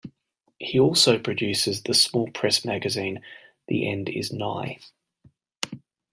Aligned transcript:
He 0.57 0.79
also 0.79 1.19
produces 1.19 1.83
the 1.83 1.93
small 1.93 2.27
press 2.31 2.65
magazine 2.65 3.21
"The 3.67 3.87
End 3.87 4.09
Is 4.09 4.33
Nigh". 4.33 4.79